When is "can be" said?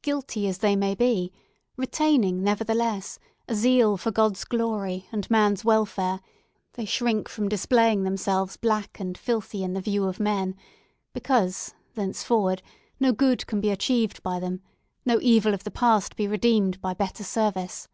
13.46-13.68